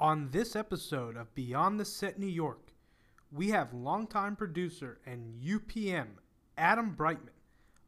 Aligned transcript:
On 0.00 0.28
this 0.30 0.54
episode 0.54 1.16
of 1.16 1.34
Beyond 1.34 1.80
the 1.80 1.84
Set 1.84 2.20
New 2.20 2.28
York, 2.28 2.70
we 3.32 3.48
have 3.48 3.74
longtime 3.74 4.36
producer 4.36 5.00
and 5.04 5.42
UPM 5.42 6.06
Adam 6.56 6.94
Brightman, 6.94 7.34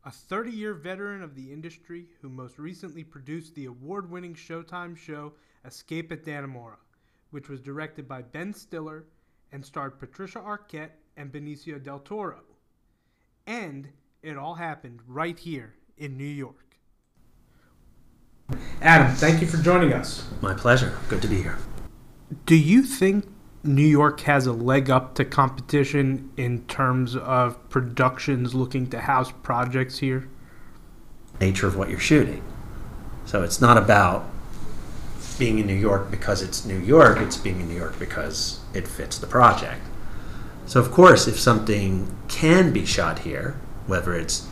a 0.04 0.10
30 0.10 0.50
year 0.50 0.74
veteran 0.74 1.22
of 1.22 1.36
the 1.36 1.52
industry 1.52 2.06
who 2.20 2.28
most 2.28 2.58
recently 2.58 3.04
produced 3.04 3.54
the 3.54 3.66
award 3.66 4.10
winning 4.10 4.34
Showtime 4.34 4.96
show 4.96 5.34
Escape 5.64 6.10
at 6.10 6.24
Dannemora, 6.24 6.78
which 7.30 7.48
was 7.48 7.60
directed 7.60 8.08
by 8.08 8.22
Ben 8.22 8.52
Stiller 8.52 9.04
and 9.52 9.64
starred 9.64 10.00
Patricia 10.00 10.40
Arquette 10.40 10.90
and 11.16 11.30
Benicio 11.30 11.80
del 11.80 12.00
Toro. 12.00 12.40
And 13.46 13.88
it 14.24 14.36
all 14.36 14.54
happened 14.54 14.98
right 15.06 15.38
here 15.38 15.76
in 15.96 16.16
New 16.16 16.24
York. 16.24 16.76
Adam, 18.82 19.14
thank 19.14 19.40
you 19.40 19.46
for 19.46 19.58
joining 19.58 19.92
us. 19.92 20.28
My 20.40 20.54
pleasure. 20.54 20.98
Good 21.08 21.22
to 21.22 21.28
be 21.28 21.40
here. 21.40 21.56
Do 22.46 22.54
you 22.54 22.82
think 22.82 23.26
New 23.64 23.86
York 23.86 24.20
has 24.20 24.46
a 24.46 24.52
leg 24.52 24.88
up 24.88 25.14
to 25.16 25.24
competition 25.24 26.30
in 26.36 26.64
terms 26.66 27.16
of 27.16 27.68
productions 27.68 28.54
looking 28.54 28.88
to 28.90 29.00
house 29.00 29.32
projects 29.42 29.98
here? 29.98 30.28
Nature 31.40 31.66
of 31.66 31.76
what 31.76 31.90
you're 31.90 31.98
shooting. 31.98 32.42
So 33.26 33.42
it's 33.42 33.60
not 33.60 33.76
about 33.76 34.28
being 35.38 35.58
in 35.58 35.66
New 35.66 35.74
York 35.74 36.10
because 36.10 36.42
it's 36.42 36.64
New 36.64 36.78
York, 36.78 37.18
it's 37.18 37.36
being 37.36 37.60
in 37.60 37.68
New 37.68 37.76
York 37.76 37.98
because 37.98 38.60
it 38.74 38.86
fits 38.86 39.18
the 39.18 39.26
project. 39.26 39.80
So, 40.66 40.78
of 40.78 40.92
course, 40.92 41.26
if 41.26 41.38
something 41.38 42.14
can 42.28 42.72
be 42.72 42.86
shot 42.86 43.20
here, 43.20 43.58
whether 43.86 44.14
it's 44.14 44.46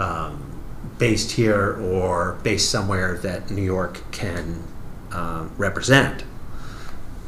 um, 0.00 0.60
based 0.98 1.32
here 1.32 1.74
or 1.74 2.38
based 2.42 2.70
somewhere 2.70 3.16
that 3.18 3.50
New 3.50 3.62
York 3.62 4.02
can 4.10 4.64
um, 5.12 5.52
represent, 5.56 6.24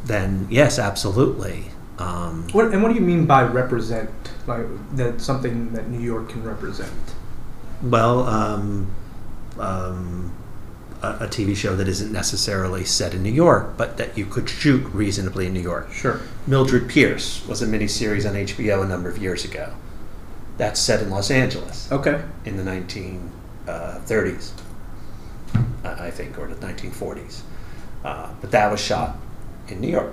then 0.04 0.46
yes, 0.50 0.78
absolutely. 0.78 1.64
Um, 1.98 2.46
What 2.52 2.72
and 2.72 2.82
what 2.82 2.88
do 2.90 2.94
you 2.94 3.00
mean 3.00 3.26
by 3.26 3.42
represent? 3.42 4.10
Like 4.46 4.66
that 4.96 5.20
something 5.20 5.72
that 5.72 5.88
New 5.88 6.00
York 6.00 6.30
can 6.30 6.42
represent? 6.44 6.92
well, 7.82 8.26
um, 8.26 8.90
um, 9.58 10.32
a, 11.02 11.08
a 11.20 11.26
TV 11.28 11.54
show 11.54 11.76
that 11.76 11.86
isn't 11.86 12.10
necessarily 12.10 12.84
set 12.84 13.14
in 13.14 13.22
New 13.22 13.30
York, 13.32 13.76
but 13.76 13.96
that 13.98 14.18
you 14.18 14.26
could 14.26 14.48
shoot 14.48 14.82
reasonably 14.92 15.46
in 15.46 15.52
New 15.54 15.60
York. 15.60 15.92
Sure. 15.92 16.20
Mildred 16.46 16.88
Pierce 16.88 17.46
was 17.46 17.62
a 17.62 17.66
miniseries 17.66 18.28
on 18.28 18.34
HBO 18.34 18.82
a 18.84 18.88
number 18.88 19.08
of 19.08 19.18
years 19.18 19.44
ago. 19.44 19.72
That's 20.56 20.80
set 20.80 21.00
in 21.02 21.08
Los 21.10 21.30
Angeles 21.30 21.88
Okay. 21.92 22.20
in 22.44 22.56
the 22.56 22.64
1930s, 22.64 24.50
I 25.84 26.06
I 26.06 26.10
think, 26.10 26.36
or 26.38 26.48
the 26.48 26.54
1940s. 26.56 27.42
Uh, 28.04 28.30
but 28.40 28.50
that 28.50 28.70
was 28.70 28.80
shot 28.80 29.16
in 29.70 29.80
New 29.80 29.88
York 29.88 30.12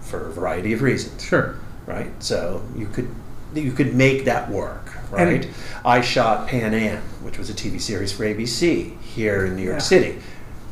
for 0.00 0.26
a 0.28 0.32
variety 0.32 0.72
of 0.72 0.82
reasons, 0.82 1.22
Sure. 1.24 1.56
right? 1.86 2.10
So 2.22 2.62
you 2.76 2.86
could 2.86 3.08
you 3.54 3.72
could 3.72 3.94
make 3.94 4.24
that 4.24 4.50
work, 4.50 4.92
right? 5.10 5.46
I 5.84 6.00
shot 6.00 6.48
Pan 6.48 6.72
Am, 6.72 7.02
which 7.22 7.36
was 7.36 7.50
a 7.50 7.52
TV 7.52 7.78
series 7.78 8.10
for 8.10 8.24
ABC 8.24 8.98
here 9.02 9.44
in 9.44 9.56
New 9.56 9.62
York 9.62 9.76
Yeah. 9.76 9.82
City. 9.82 10.18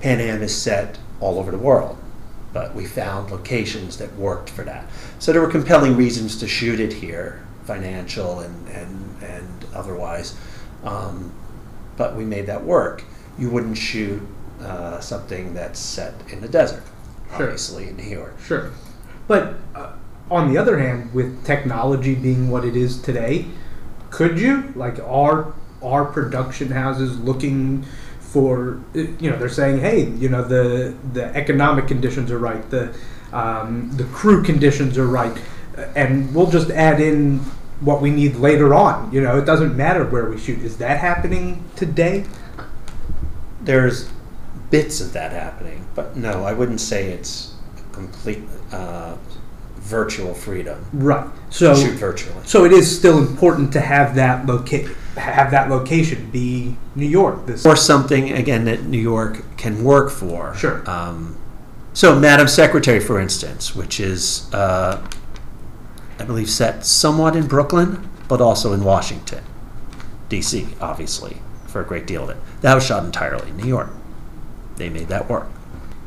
Pan 0.00 0.18
Am 0.18 0.42
is 0.42 0.56
set 0.56 0.96
all 1.20 1.38
over 1.38 1.50
the 1.50 1.58
world, 1.58 1.98
but 2.54 2.74
we 2.74 2.86
found 2.86 3.30
locations 3.30 3.98
that 3.98 4.16
worked 4.16 4.48
for 4.48 4.64
that. 4.64 4.86
So 5.18 5.30
there 5.30 5.42
were 5.42 5.50
compelling 5.50 5.94
reasons 5.94 6.36
to 6.38 6.48
shoot 6.48 6.80
it 6.80 6.94
here, 6.94 7.40
financial 7.66 8.40
and 8.40 8.66
and 8.68 9.14
and 9.22 9.64
otherwise. 9.74 10.34
Um, 10.82 11.32
but 11.98 12.16
we 12.16 12.24
made 12.24 12.46
that 12.46 12.64
work. 12.64 13.04
You 13.38 13.50
wouldn't 13.50 13.76
shoot 13.76 14.22
uh, 14.62 15.00
something 15.00 15.52
that's 15.52 15.78
set 15.78 16.14
in 16.30 16.40
the 16.40 16.48
desert, 16.48 16.82
Sure. 17.36 17.46
obviously 17.46 17.88
in 17.88 17.96
New 17.96 18.04
York. 18.04 18.34
Sure. 18.40 18.72
But 19.28 19.54
uh, 19.74 19.92
on 20.30 20.52
the 20.52 20.58
other 20.58 20.78
hand, 20.78 21.12
with 21.14 21.44
technology 21.44 22.14
being 22.14 22.50
what 22.50 22.64
it 22.64 22.76
is 22.76 23.00
today, 23.00 23.46
could 24.10 24.38
you 24.38 24.72
like 24.76 24.98
are 25.00 25.52
are 25.82 26.04
production 26.04 26.70
houses 26.70 27.18
looking 27.20 27.84
for 28.20 28.80
uh, 28.94 29.00
you 29.18 29.30
know 29.30 29.36
they're 29.36 29.48
saying 29.48 29.80
hey 29.80 30.08
you 30.10 30.28
know 30.28 30.42
the 30.42 30.94
the 31.12 31.24
economic 31.36 31.86
conditions 31.88 32.30
are 32.30 32.38
right 32.38 32.68
the 32.70 32.94
um, 33.32 33.90
the 33.96 34.04
crew 34.04 34.42
conditions 34.42 34.98
are 34.98 35.06
right 35.06 35.36
uh, 35.78 35.82
and 35.96 36.32
we'll 36.34 36.50
just 36.50 36.70
add 36.70 37.00
in 37.00 37.38
what 37.80 38.02
we 38.02 38.10
need 38.10 38.36
later 38.36 38.74
on 38.74 39.10
you 39.12 39.20
know 39.20 39.38
it 39.38 39.44
doesn't 39.44 39.76
matter 39.76 40.04
where 40.04 40.28
we 40.28 40.38
shoot 40.38 40.58
is 40.60 40.76
that 40.76 40.98
happening 40.98 41.64
today 41.76 42.24
there's 43.62 44.10
bits 44.70 45.00
of 45.00 45.12
that 45.12 45.32
happening, 45.32 45.86
but 45.94 46.16
no, 46.16 46.44
I 46.44 46.52
wouldn't 46.52 46.80
say 46.80 47.10
it's 47.10 47.54
complete 47.92 48.42
uh, 48.72 49.16
virtual 49.76 50.34
freedom. 50.34 50.86
right 50.92 51.28
so 51.50 51.74
to 51.74 51.80
shoot 51.80 51.94
virtually. 51.94 52.44
So 52.44 52.64
it 52.64 52.72
is 52.72 52.96
still 52.96 53.18
important 53.18 53.72
to 53.72 53.80
have 53.80 54.14
that 54.14 54.46
loca- 54.46 54.88
have 55.16 55.50
that 55.50 55.68
location 55.68 56.30
be 56.30 56.76
New 56.94 57.06
York. 57.06 57.46
This 57.46 57.66
Or 57.66 57.76
something 57.76 58.32
again 58.32 58.64
that 58.66 58.84
New 58.84 59.00
York 59.00 59.42
can 59.56 59.82
work 59.82 60.10
for. 60.10 60.54
Sure. 60.54 60.88
Um, 60.88 61.36
so, 61.92 62.18
Madam 62.18 62.46
Secretary, 62.46 63.00
for 63.00 63.18
instance, 63.18 63.74
which 63.74 63.98
is, 63.98 64.48
uh, 64.54 65.04
I 66.20 66.24
believe, 66.24 66.48
set 66.48 66.86
somewhat 66.86 67.34
in 67.34 67.48
Brooklyn, 67.48 68.08
but 68.28 68.40
also 68.40 68.72
in 68.72 68.84
Washington, 68.84 69.42
D.C., 70.28 70.68
obviously, 70.80 71.38
for 71.66 71.80
a 71.80 71.84
great 71.84 72.06
deal 72.06 72.22
of 72.22 72.30
it. 72.30 72.36
That 72.60 72.74
was 72.74 72.86
shot 72.86 73.04
entirely 73.04 73.50
in 73.50 73.56
New 73.56 73.66
York. 73.66 73.90
They 74.80 74.88
made 74.88 75.08
that 75.08 75.28
work. 75.28 75.46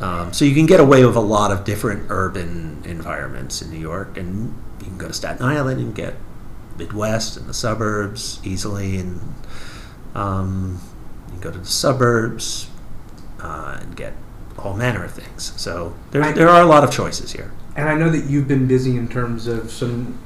Um, 0.01 0.33
so 0.33 0.45
you 0.45 0.55
can 0.55 0.65
get 0.65 0.79
away 0.79 1.05
with 1.05 1.15
a 1.15 1.19
lot 1.21 1.51
of 1.51 1.63
different 1.63 2.07
urban 2.09 2.81
environments 2.85 3.61
in 3.61 3.69
New 3.69 3.77
York, 3.79 4.17
and 4.17 4.53
you 4.79 4.87
can 4.87 4.97
go 4.97 5.07
to 5.07 5.13
Staten 5.13 5.45
Island 5.45 5.79
and 5.79 5.93
get 5.93 6.15
Midwest 6.77 7.37
and 7.37 7.45
the 7.47 7.53
suburbs 7.53 8.39
easily, 8.43 8.97
and 8.97 9.21
um, 10.15 10.79
you 11.27 11.33
can 11.33 11.41
go 11.41 11.51
to 11.51 11.59
the 11.59 11.65
suburbs 11.65 12.67
uh, 13.39 13.77
and 13.79 13.95
get 13.95 14.13
all 14.57 14.73
manner 14.75 15.05
of 15.05 15.11
things. 15.11 15.53
So 15.55 15.93
there, 16.11 16.23
I- 16.23 16.31
there 16.31 16.49
are 16.49 16.61
a 16.61 16.65
lot 16.65 16.83
of 16.83 16.91
choices 16.91 17.31
here. 17.31 17.51
and 17.75 17.87
I 17.87 17.93
know 17.95 18.09
that 18.09 18.25
you've 18.25 18.47
been 18.47 18.67
busy 18.67 18.97
in 18.97 19.07
terms 19.07 19.45
of 19.45 19.71
some 19.71 20.17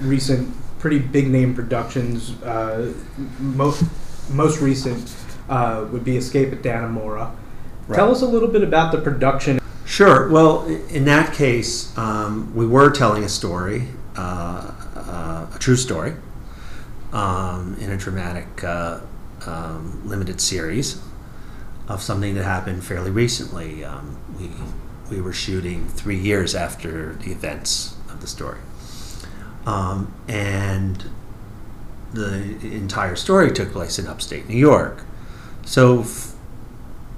recent 0.00 0.54
pretty 0.78 1.00
big 1.00 1.26
name 1.28 1.54
productions. 1.54 2.40
Uh, 2.42 2.92
most 3.40 3.82
most 4.30 4.60
recent 4.60 5.12
uh, 5.48 5.86
would 5.90 6.04
be 6.04 6.16
Escape 6.16 6.52
at 6.52 6.62
Dannemora. 6.62 7.34
Tell 7.94 8.10
us 8.10 8.22
a 8.22 8.26
little 8.26 8.48
bit 8.48 8.62
about 8.62 8.92
the 8.92 8.98
production. 8.98 9.60
Sure. 9.84 10.28
Well, 10.28 10.66
in 10.88 11.04
that 11.04 11.32
case, 11.32 11.96
um, 11.96 12.52
we 12.54 12.66
were 12.66 12.90
telling 12.90 13.22
a 13.22 13.28
story, 13.28 13.88
uh, 14.16 14.72
uh, 14.96 15.46
a 15.54 15.58
true 15.58 15.76
story, 15.76 16.14
um, 17.12 17.76
in 17.80 17.90
a 17.90 17.96
dramatic 17.96 18.64
uh, 18.64 19.00
um, 19.46 20.02
limited 20.04 20.40
series 20.40 21.00
of 21.88 22.02
something 22.02 22.34
that 22.34 22.44
happened 22.44 22.84
fairly 22.84 23.10
recently. 23.10 23.84
Um, 23.84 24.18
we 24.38 24.50
we 25.08 25.22
were 25.22 25.32
shooting 25.32 25.86
three 25.88 26.18
years 26.18 26.56
after 26.56 27.14
the 27.14 27.30
events 27.30 27.94
of 28.10 28.20
the 28.20 28.26
story, 28.26 28.58
um, 29.64 30.12
and 30.26 31.04
the 32.12 32.58
entire 32.62 33.14
story 33.14 33.52
took 33.52 33.70
place 33.70 34.00
in 34.00 34.08
upstate 34.08 34.48
New 34.48 34.56
York. 34.56 35.04
So. 35.64 36.04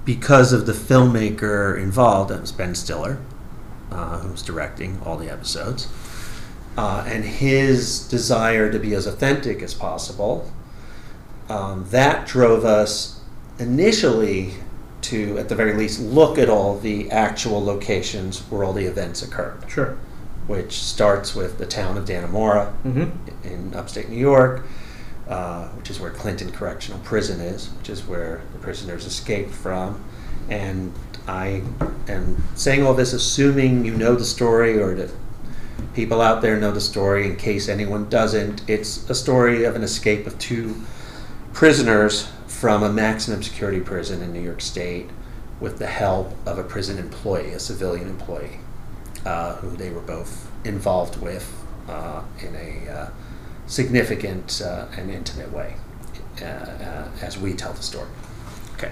Because 0.08 0.54
of 0.54 0.64
the 0.64 0.72
filmmaker 0.72 1.78
involved, 1.78 2.30
that 2.30 2.40
was 2.40 2.50
Ben 2.50 2.74
Stiller, 2.74 3.18
uh, 3.92 4.20
who 4.20 4.30
was 4.32 4.40
directing 4.40 4.98
all 5.04 5.18
the 5.18 5.30
episodes, 5.30 5.86
uh, 6.78 7.04
and 7.06 7.26
his 7.26 8.08
desire 8.08 8.72
to 8.72 8.78
be 8.78 8.94
as 8.94 9.06
authentic 9.06 9.60
as 9.60 9.74
possible, 9.74 10.50
um, 11.50 11.84
that 11.90 12.26
drove 12.26 12.64
us 12.64 13.20
initially 13.58 14.54
to, 15.02 15.36
at 15.36 15.50
the 15.50 15.54
very 15.54 15.74
least, 15.74 16.00
look 16.00 16.38
at 16.38 16.48
all 16.48 16.78
the 16.78 17.10
actual 17.10 17.62
locations 17.62 18.38
where 18.50 18.64
all 18.64 18.72
the 18.72 18.86
events 18.86 19.22
occurred, 19.22 19.62
Sure. 19.68 19.98
which 20.46 20.72
starts 20.72 21.34
with 21.34 21.58
the 21.58 21.66
town 21.66 21.98
of 21.98 22.06
Dannemora 22.06 22.72
Mm-hmm. 22.82 23.46
in 23.46 23.74
upstate 23.74 24.08
New 24.08 24.16
York, 24.16 24.62
uh, 25.28 25.68
which 25.68 25.90
is 25.90 26.00
where 26.00 26.10
Clinton 26.10 26.50
Correctional 26.50 27.00
Prison 27.00 27.40
is, 27.40 27.68
which 27.78 27.90
is 27.90 28.06
where 28.06 28.40
the 28.52 28.58
prisoners 28.58 29.04
escaped 29.04 29.52
from. 29.52 30.02
And 30.48 30.92
I 31.26 31.62
am 32.08 32.42
saying 32.54 32.82
all 32.82 32.94
this 32.94 33.12
assuming 33.12 33.84
you 33.84 33.94
know 33.94 34.14
the 34.14 34.24
story 34.24 34.80
or 34.80 34.94
that 34.94 35.10
people 35.94 36.22
out 36.22 36.40
there 36.40 36.58
know 36.58 36.72
the 36.72 36.80
story 36.80 37.26
in 37.26 37.36
case 37.36 37.68
anyone 37.68 38.08
doesn't. 38.08 38.62
It's 38.68 39.08
a 39.10 39.14
story 39.14 39.64
of 39.64 39.76
an 39.76 39.82
escape 39.82 40.26
of 40.26 40.38
two 40.38 40.80
prisoners 41.52 42.28
from 42.46 42.82
a 42.82 42.88
maximum 42.90 43.42
security 43.42 43.80
prison 43.80 44.22
in 44.22 44.32
New 44.32 44.40
York 44.40 44.60
State 44.60 45.10
with 45.60 45.78
the 45.78 45.86
help 45.86 46.34
of 46.46 46.58
a 46.58 46.62
prison 46.62 46.98
employee, 46.98 47.52
a 47.52 47.58
civilian 47.58 48.08
employee, 48.08 48.60
uh, 49.26 49.56
who 49.56 49.76
they 49.76 49.90
were 49.90 50.00
both 50.00 50.50
involved 50.64 51.20
with 51.20 51.52
uh, 51.88 52.22
in 52.40 52.54
a 52.54 52.90
uh, 52.90 53.10
significant 53.68 54.60
uh, 54.64 54.86
and 54.96 55.10
intimate 55.10 55.52
way 55.52 55.76
uh, 56.42 56.44
uh, 56.44 57.08
as 57.22 57.38
we 57.38 57.52
tell 57.54 57.72
the 57.72 57.82
story. 57.82 58.08
Okay. 58.74 58.90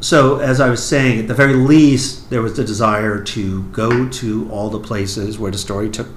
so 0.00 0.38
as 0.38 0.60
I 0.60 0.70
was 0.70 0.82
saying, 0.86 1.18
at 1.20 1.28
the 1.28 1.34
very 1.34 1.54
least, 1.54 2.30
there 2.30 2.40
was 2.42 2.56
the 2.56 2.64
desire 2.64 3.22
to 3.22 3.62
go 3.64 4.08
to 4.08 4.48
all 4.50 4.70
the 4.70 4.80
places 4.80 5.38
where 5.38 5.50
the 5.52 5.58
story 5.58 5.90
took 5.90 6.08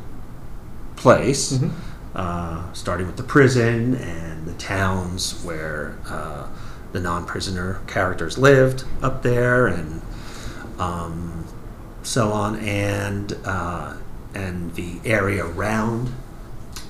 place, 0.96 1.54
Mhm. 1.54 1.72
uh, 2.16 2.62
starting 2.74 3.08
with 3.08 3.18
the 3.18 3.24
prison 3.24 3.96
and 3.96 4.46
the 4.46 4.54
towns 4.54 5.36
where 5.44 5.96
uh, 6.10 6.46
the 6.94 7.00
non-prisoner 7.02 7.82
characters 7.88 8.38
lived 8.38 8.86
up 9.02 9.22
there, 9.24 9.68
and 9.68 10.02
um, 10.80 11.44
so 12.04 12.32
on, 12.32 12.56
and 12.60 13.36
uh, 13.46 13.94
and 14.34 14.74
the 14.76 15.00
area 15.04 15.46
around 15.46 16.10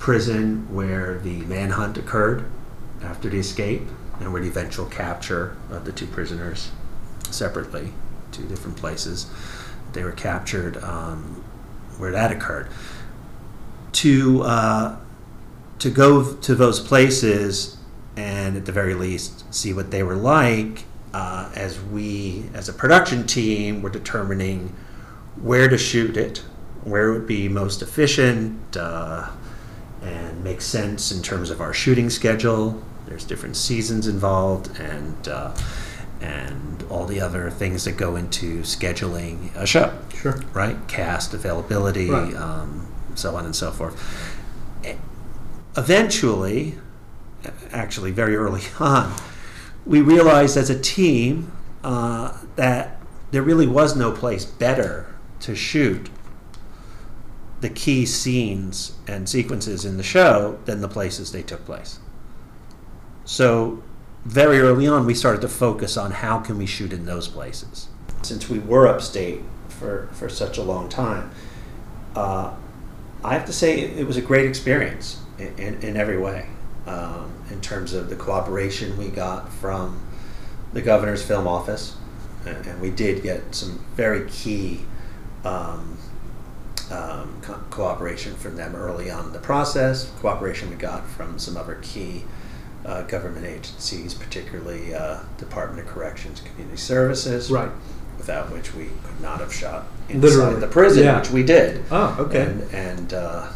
prison 0.04 0.70
where 0.70 1.16
the 1.20 1.38
manhunt 1.46 1.96
occurred 1.96 2.44
after 3.02 3.30
the 3.30 3.38
escape, 3.38 3.80
and 4.20 4.30
where 4.30 4.42
the 4.42 4.48
eventual 4.48 4.84
capture 4.84 5.56
of 5.70 5.86
the 5.86 5.92
two 5.92 6.06
prisoners 6.06 6.70
separately, 7.30 7.90
two 8.30 8.44
different 8.44 8.76
places. 8.76 9.26
They 9.94 10.04
were 10.04 10.12
captured 10.12 10.76
um, 10.84 11.42
where 11.96 12.10
that 12.10 12.30
occurred. 12.30 12.68
To 13.92 14.42
uh, 14.42 14.96
to 15.78 15.88
go 15.88 16.34
to 16.34 16.54
those 16.54 16.80
places 16.80 17.78
and 18.14 18.58
at 18.58 18.66
the 18.66 18.72
very 18.72 18.92
least 18.92 19.54
see 19.54 19.72
what 19.72 19.90
they 19.90 20.02
were 20.02 20.16
like 20.16 20.84
uh, 21.14 21.50
as 21.54 21.80
we 21.80 22.44
as 22.52 22.68
a 22.68 22.74
production 22.74 23.26
team 23.26 23.80
were 23.80 23.88
determining 23.88 24.76
where 25.40 25.66
to 25.66 25.78
shoot 25.78 26.18
it 26.18 26.44
where 26.82 27.08
it 27.08 27.12
would 27.12 27.26
be 27.26 27.48
most 27.48 27.80
efficient 27.80 28.76
uh, 28.76 29.30
and 30.44 30.52
make 30.52 30.60
sense 30.60 31.10
in 31.10 31.22
terms 31.22 31.50
of 31.50 31.60
our 31.60 31.72
shooting 31.72 32.10
schedule 32.10 32.82
there's 33.06 33.24
different 33.24 33.56
seasons 33.56 34.06
involved 34.06 34.78
and 34.78 35.28
uh, 35.28 35.54
and 36.20 36.82
all 36.90 37.04
the 37.06 37.20
other 37.20 37.50
things 37.50 37.84
that 37.84 37.96
go 37.96 38.16
into 38.16 38.60
scheduling 38.60 39.54
a 39.56 39.66
show 39.66 39.92
Sure. 40.14 40.40
right? 40.54 40.76
Cast 40.88 41.34
availability, 41.34 42.08
Right. 42.08 42.34
um, 42.34 42.86
so 43.14 43.36
on 43.36 43.44
and 43.44 43.54
so 43.54 43.70
forth. 43.70 43.94
Eventually, 45.76 46.76
actually 47.72 48.10
very 48.10 48.36
early 48.36 48.62
on, 48.80 49.12
we 49.84 50.00
realized 50.00 50.56
as 50.56 50.70
a 50.70 50.78
team 50.80 51.52
uh, 51.82 52.38
that 52.56 53.00
there 53.32 53.42
really 53.42 53.66
was 53.66 53.94
no 53.96 54.10
place 54.12 54.44
better 54.46 55.14
to 55.40 55.54
shoot 55.54 56.08
the 57.64 57.70
key 57.70 58.04
scenes 58.04 58.92
and 59.08 59.26
sequences 59.26 59.86
in 59.86 59.96
the 59.96 60.02
show 60.02 60.58
than 60.66 60.82
the 60.82 60.88
places 60.88 61.32
they 61.32 61.42
took 61.42 61.64
place. 61.64 61.98
So 63.24 63.82
very 64.26 64.60
early 64.60 64.86
on, 64.86 65.06
we 65.06 65.14
started 65.14 65.40
to 65.40 65.48
focus 65.48 65.96
on 65.96 66.10
how 66.10 66.40
can 66.40 66.58
we 66.58 66.66
shoot 66.66 66.92
in 66.92 67.06
those 67.06 67.26
places. 67.26 67.88
Since 68.20 68.50
we 68.50 68.58
were 68.58 68.86
upstate 68.86 69.40
for, 69.70 70.10
for 70.12 70.28
such 70.28 70.58
a 70.58 70.62
long 70.62 70.90
time, 70.90 71.30
uh, 72.14 72.52
I 73.24 73.32
have 73.32 73.46
to 73.46 73.52
say 73.54 73.80
it, 73.80 73.98
it 73.98 74.06
was 74.06 74.18
a 74.18 74.22
great 74.22 74.44
experience 74.44 75.22
in, 75.38 75.58
in, 75.58 75.82
in 75.82 75.96
every 75.96 76.18
way. 76.18 76.50
Um, 76.86 77.32
in 77.50 77.62
terms 77.62 77.94
of 77.94 78.10
the 78.10 78.16
cooperation 78.16 78.98
we 78.98 79.08
got 79.08 79.50
from 79.50 80.06
the 80.74 80.82
governor's 80.82 81.22
film 81.22 81.46
office, 81.46 81.96
and, 82.44 82.66
and 82.66 82.78
we 82.82 82.90
did 82.90 83.22
get 83.22 83.54
some 83.54 83.82
very 83.94 84.28
key 84.28 84.80
um, 85.46 85.96
um, 86.90 87.36
co- 87.42 87.60
cooperation 87.70 88.34
from 88.34 88.56
them 88.56 88.74
early 88.74 89.10
on 89.10 89.26
in 89.26 89.32
the 89.32 89.38
process. 89.38 90.10
Cooperation 90.20 90.70
we 90.70 90.76
got 90.76 91.06
from 91.08 91.38
some 91.38 91.56
other 91.56 91.78
key 91.82 92.24
uh, 92.84 93.02
government 93.02 93.46
agencies, 93.46 94.14
particularly 94.14 94.94
uh, 94.94 95.20
Department 95.38 95.86
of 95.86 95.92
Corrections, 95.92 96.40
Community 96.42 96.76
Services, 96.76 97.50
Right. 97.50 97.70
without 98.18 98.52
which 98.52 98.74
we 98.74 98.84
could 99.04 99.20
not 99.22 99.40
have 99.40 99.52
shot 99.52 99.86
inside 100.08 100.20
Literally. 100.28 100.60
the 100.60 100.66
prison, 100.68 101.04
Yeah. 101.04 101.18
which 101.20 101.30
we 101.30 101.42
did. 101.42 101.82
Oh, 101.90 102.14
okay. 102.20 102.42
And, 102.42 102.62
and 102.74 103.14
uh, 103.14 103.48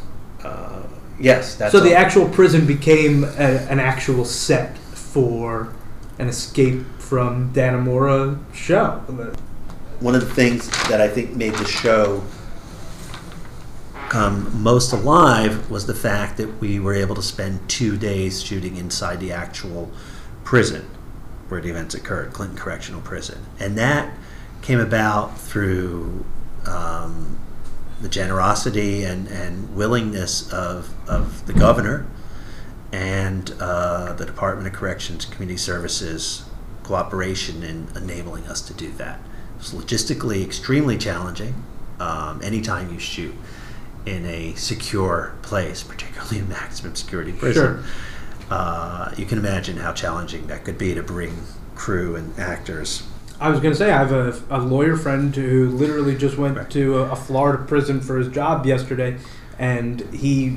uh, 0.43 0.83
yes, 1.21 1.57
that's 1.57 1.73
so 1.73 1.81
the 1.81 1.91
all. 1.95 1.99
actual 2.03 2.29
prison 2.29 2.67
became 2.67 3.25
a, 3.25 3.29
an 3.69 3.81
actual 3.81 4.25
set 4.25 4.79
for 4.79 5.75
an 6.19 6.29
escape 6.29 6.85
from 6.99 7.53
Dannemora 7.53 8.39
show. 8.55 9.03
one 10.01 10.15
of 10.15 10.21
the 10.27 10.35
things 10.35 10.69
that 10.89 11.01
I 11.01 11.09
think 11.09 11.35
made 11.37 11.55
the 11.55 11.65
show 11.67 12.23
most 14.15 14.93
alive 14.93 15.71
was 15.71 15.87
the 15.87 15.95
fact 15.95 16.37
that 16.39 16.61
we 16.61 16.79
were 16.79 16.95
able 16.95 17.15
to 17.15 17.23
spend 17.23 17.69
two 17.69 17.97
days 17.97 18.43
shooting 18.43 18.77
inside 18.77 19.21
the 19.21 19.33
actual 19.33 19.91
prison 20.45 20.89
where 21.49 21.61
the 21.61 21.71
events 21.71 21.95
occurred, 21.95 22.33
Clinton 22.33 22.57
Correctional 22.57 23.01
Prison, 23.01 23.39
and 23.59 23.77
that 23.79 24.13
came 24.61 24.81
about 24.81 25.39
through 25.39 26.25
um, 26.67 27.39
the 28.01 28.09
generosity 28.09 29.03
and, 29.05 29.29
and 29.29 29.75
willingness 29.75 30.53
of, 30.53 30.95
of 31.09 31.47
the 31.47 31.53
governor 31.53 32.07
and 32.93 33.55
uh, 33.61 34.13
the 34.15 34.25
Department 34.25 34.67
of 34.67 34.75
Corrections 34.75 35.25
Community 35.25 35.57
Services 35.57 36.45
cooperation 36.83 37.63
in 37.63 37.89
enabling 37.97 38.47
us 38.47 38.61
to 38.63 38.75
do 38.75 38.91
that. 38.93 39.21
It's 39.59 39.75
logistically 39.75 40.45
extremely 40.45 40.97
challenging 40.97 41.63
um, 42.01 42.41
anytime 42.43 42.93
you 42.93 42.99
shoot 42.99 43.35
in 44.09 44.25
a 44.27 44.55
secure 44.55 45.35
place, 45.43 45.83
particularly 45.83 46.39
a 46.41 46.45
maximum 46.45 46.95
security 46.97 47.33
prison. 47.33 47.83
Sure. 47.83 47.85
Uh, 48.51 49.13
you 49.17 49.27
can 49.27 49.39
imagine 49.39 49.77
how 49.77 49.93
challenging 49.93 50.47
that 50.47 50.65
could 50.65 50.79
be 50.79 50.95
to 50.95 51.03
bring 51.03 51.37
crew 51.75 52.17
and 52.17 52.39
actors. 52.39 53.03
I 53.41 53.51
was 53.51 53.61
going 53.61 53.73
to 53.73 53.79
say, 53.79 53.93
I 53.93 53.99
have 53.99 54.11
a, 54.13 54.41
a 54.51 54.59
lawyer 54.59 54.97
friend 54.97 55.35
who 55.37 55.69
literally 55.69 56.17
just 56.17 56.39
went 56.39 56.57
Right. 56.57 56.71
to 56.71 56.99
a, 56.99 57.11
a 57.11 57.17
Florida 57.17 57.63
prison 57.65 58.01
for 58.01 58.17
his 58.19 58.29
job 58.29 58.67
yesterday, 58.67 59.19
and 59.59 60.01
he, 60.13 60.57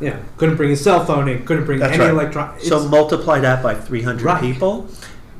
you 0.00 0.10
know, 0.10 0.18
couldn't 0.38 0.56
bring 0.56 0.70
his 0.70 0.82
cell 0.82 1.04
phone 1.04 1.28
in, 1.28 1.44
couldn't 1.44 1.64
bring 1.66 1.80
That's 1.80 1.94
any 1.94 2.04
right. 2.04 2.10
electronic. 2.12 2.62
So 2.62 2.88
multiply 2.88 3.40
that 3.40 3.62
by 3.62 3.74
300 3.74 4.22
Right. 4.22 4.40
people 4.40 4.86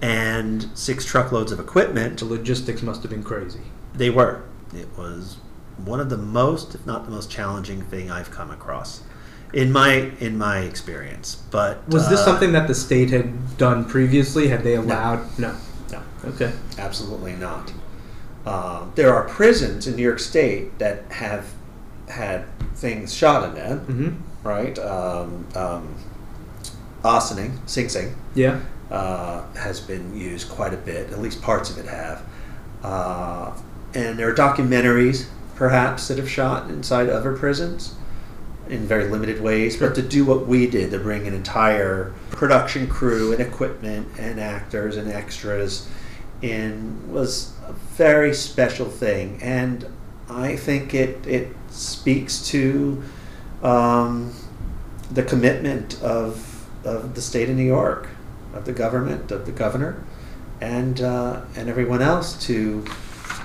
and 0.02 0.66
six 0.74 1.04
truckloads 1.06 1.52
of 1.52 1.60
equipment. 1.60 2.18
the 2.18 2.24
logistics 2.26 2.82
must 2.82 3.02
have 3.02 3.10
been 3.10 3.22
crazy. 3.22 3.60
They 3.94 4.10
were. 4.10 4.42
It 4.74 4.88
was 4.98 5.36
one 5.78 6.00
of 6.00 6.08
the 6.10 6.16
most, 6.16 6.74
if 6.74 6.86
not 6.86 7.04
the 7.04 7.10
most 7.10 7.30
challenging 7.30 7.82
thing 7.82 8.10
I've 8.10 8.30
come 8.30 8.50
across 8.50 9.02
in 9.52 9.70
my 9.72 10.10
in 10.20 10.36
my 10.38 10.58
experience. 10.60 11.36
But 11.50 11.86
Was 11.88 12.08
this 12.08 12.20
uh, 12.20 12.24
something 12.24 12.52
that 12.52 12.66
the 12.68 12.74
state 12.74 13.10
had 13.10 13.56
done 13.58 13.84
previously? 13.84 14.48
Had 14.48 14.62
they 14.64 14.74
allowed? 14.74 15.38
No. 15.38 15.54
No. 15.92 16.02
Okay. 16.24 16.52
Absolutely 16.78 17.34
not. 17.34 17.72
Um, 18.46 18.92
there 18.94 19.12
are 19.14 19.24
prisons 19.28 19.86
in 19.86 19.96
New 19.96 20.02
York 20.02 20.18
State 20.18 20.78
that 20.78 21.04
have 21.10 21.46
had 22.08 22.44
things 22.76 23.14
shot 23.14 23.48
in 23.48 23.54
them, 23.54 23.80
Mm-hmm. 23.80 24.48
right? 24.48 24.78
Um, 24.78 25.46
um, 25.54 25.94
Ossining, 27.04 27.58
Sing 27.66 27.88
Sing, 27.88 28.14
Yeah. 28.34 28.60
uh, 28.90 29.42
has 29.54 29.80
been 29.80 30.16
used 30.16 30.48
quite 30.50 30.74
a 30.74 30.76
bit. 30.78 31.10
At 31.10 31.20
least 31.20 31.40
parts 31.42 31.70
of 31.70 31.78
it 31.78 31.86
have. 31.86 32.22
Uh, 32.82 33.52
and 33.94 34.18
there 34.18 34.28
are 34.28 34.34
documentaries, 34.34 35.26
perhaps, 35.54 36.08
that 36.08 36.18
have 36.18 36.30
shot 36.30 36.70
inside 36.70 37.08
other 37.08 37.36
prisons 37.36 37.94
in 38.68 38.86
very 38.86 39.08
limited 39.08 39.40
ways. 39.40 39.76
But 39.76 39.94
to 39.94 40.02
do 40.02 40.24
what 40.24 40.46
we 40.46 40.66
did, 40.66 40.90
to 40.90 40.98
bring 40.98 41.26
an 41.26 41.34
entire 41.34 42.12
production 42.30 42.88
crew 42.88 43.32
and 43.32 43.40
equipment 43.40 44.08
and 44.18 44.40
actors 44.40 44.96
and 44.96 45.10
extras 45.10 45.88
in, 46.42 47.12
was 47.12 47.52
a 47.66 47.72
very 47.72 48.34
special 48.34 48.86
thing. 48.86 49.38
And 49.42 49.86
I 50.28 50.56
think 50.56 50.94
it 50.94 51.26
it 51.26 51.54
speaks 51.70 52.46
to 52.48 53.02
um, 53.62 54.34
the 55.10 55.22
commitment 55.22 56.00
of 56.02 56.50
of 56.84 57.14
the 57.14 57.22
state 57.22 57.48
of 57.48 57.56
New 57.56 57.64
York, 57.64 58.08
of 58.54 58.64
the 58.64 58.72
government, 58.72 59.30
of 59.30 59.46
the 59.46 59.52
governor, 59.52 60.02
and 60.60 61.00
uh, 61.00 61.42
and 61.56 61.68
everyone 61.68 62.02
else 62.02 62.38
to 62.46 62.84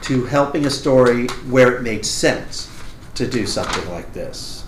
to 0.01 0.25
helping 0.25 0.65
a 0.65 0.69
story 0.69 1.27
where 1.49 1.75
it 1.75 1.81
made 1.81 2.05
sense 2.05 2.69
to 3.15 3.27
do 3.27 3.45
something 3.45 3.89
like 3.89 4.13
this. 4.13 4.63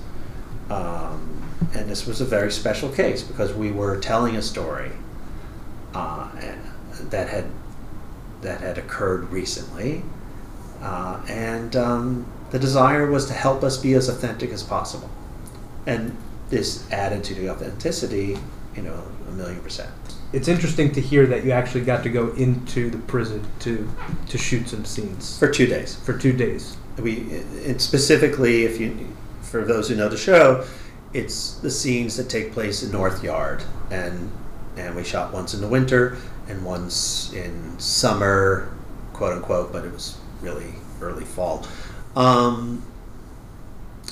Um, 0.70 1.42
and 1.74 1.90
this 1.90 2.06
was 2.06 2.22
a 2.22 2.26
very 2.26 2.52
special 2.52 2.90
case 2.90 3.24
because 3.24 3.54
we 3.54 3.72
were 3.72 3.98
telling 4.00 4.36
a 4.36 4.42
story 4.42 4.92
uh, 5.94 6.30
that 7.10 7.30
had 7.30 7.46
that 8.42 8.62
had 8.62 8.78
occurred 8.78 9.32
recently, 9.32 10.02
uh, 10.82 11.22
and 11.30 11.76
um, 11.76 12.26
the 12.50 12.58
desire 12.58 13.06
was 13.06 13.28
to 13.28 13.34
help 13.34 13.64
us 13.64 13.78
be 13.78 13.94
as 13.94 14.10
authentic 14.10 14.50
as 14.50 14.64
possible. 14.64 15.10
And 15.86 16.18
this 16.50 16.90
added 16.92 17.24
to 17.26 17.36
the 17.36 17.50
authenticity, 17.50 18.38
you 18.76 18.82
know, 18.82 19.04
a 19.28 19.32
million 19.32 19.62
percent. 19.62 19.92
It's 20.34 20.48
interesting 20.48 20.92
to 20.94 21.02
hear 21.02 21.26
that 21.28 21.44
you 21.44 21.52
actually 21.52 21.82
got 21.84 22.04
to 22.04 22.10
go 22.10 22.30
into 22.34 22.90
the 22.90 22.98
prison 23.00 23.46
to 23.60 23.90
to 24.30 24.38
shoot 24.38 24.70
some 24.70 24.86
scenes 24.86 25.38
For 25.38 25.50
two 25.50 25.68
days. 25.68 25.96
for 25.96 26.18
two 26.18 26.34
days. 26.34 26.78
We, 26.98 27.14
it 27.66 27.82
specifically, 27.82 28.64
if 28.66 28.80
you, 28.80 29.08
for 29.42 29.64
those 29.64 29.90
who 29.90 29.96
know 29.96 30.10
the 30.10 30.18
show, 30.18 30.66
it's 31.14 31.56
the 31.56 31.72
scenes 31.72 32.16
that 32.18 32.30
take 32.30 32.52
place 32.54 32.84
in 32.84 32.92
North 32.92 33.24
Yard, 33.24 33.64
and 33.90 34.32
and 34.78 34.96
we 34.96 35.04
shot 35.04 35.34
once 35.34 35.54
in 35.54 35.62
the 35.62 35.68
winter 35.68 36.18
and 36.48 36.64
once 36.64 37.34
in 37.34 37.78
summer, 37.80 38.72
quote 39.14 39.34
unquote, 39.34 39.72
but 39.74 39.86
it 39.86 39.92
was 39.92 40.18
really 40.42 40.74
early 41.02 41.26
fall. 41.26 41.66
Um, 42.16 42.84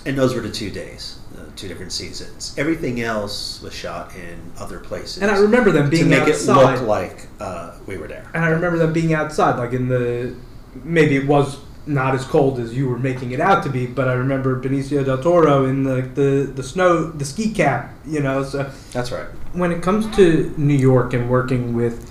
and 0.06 0.18
those 0.18 0.34
were 0.34 0.41
the 0.41 0.51
two 0.51 0.70
days, 0.70 1.20
uh, 1.38 1.46
two 1.56 1.68
different 1.68 1.91
seasons. 1.91 2.56
Everything 2.58 3.01
else 3.01 3.62
was 3.62 3.74
shot 3.74 4.15
in 4.15 4.51
other 4.60 4.79
places. 4.79 5.22
And 5.22 5.32
I 5.32 5.38
remember 5.38 5.72
them 5.72 5.89
being 5.89 6.06
to 6.06 6.10
make 6.10 6.27
outside. 6.27 6.75
it 6.75 6.79
look 6.79 6.88
like 6.88 7.27
uh, 7.39 7.77
we 7.86 7.98
were 7.98 8.08
there. 8.08 8.29
And 8.34 8.44
I 8.44 8.50
remember 8.50 8.77
them 8.77 8.94
being 8.94 9.13
outside, 9.13 9.58
like 9.58 9.74
in 9.74 9.88
the 9.88 10.36
maybe 10.84 11.15
it 11.15 11.27
was 11.27 11.58
not 11.86 12.13
as 12.13 12.24
cold 12.24 12.60
as 12.60 12.75
you 12.75 12.88
were 12.88 13.00
making 13.00 13.32
it 13.32 13.39
out 13.39 13.63
to 13.63 13.70
be, 13.70 13.88
but 13.88 14.08
I 14.08 14.13
remember 14.13 14.62
Benicio 14.62 15.03
del 15.03 15.22
Toro 15.22 15.65
in 15.65 15.84
the 15.84 16.01
the, 16.01 16.51
the 16.56 16.63
snow, 16.63 17.06
the 17.10 17.25
ski 17.25 17.51
cap, 17.51 17.94
you 18.06 18.22
know. 18.22 18.44
So 18.44 18.72
That's 18.91 19.12
right. 19.12 19.27
when 19.53 19.72
it 19.72 19.82
comes 19.82 20.13
to 20.15 20.53
New 20.58 20.75
York 20.75 21.13
and 21.13 21.29
working 21.29 21.74
with 21.74 22.06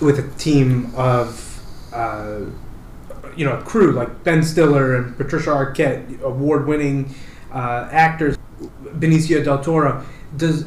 with 0.00 0.18
a 0.18 0.38
team 0.38 0.92
of 0.94 1.42
uh, 1.92 2.40
you 3.36 3.44
know 3.44 3.56
crew 3.58 3.92
like 3.92 4.24
Ben 4.24 4.42
Stiller 4.42 4.96
and 4.96 5.16
Patricia 5.16 5.50
Arquette, 5.50 6.20
award-winning 6.22 7.14
uh, 7.52 7.88
actors, 7.90 8.36
Benicio 8.82 9.44
del 9.44 9.62
Toro, 9.62 10.04
does 10.36 10.64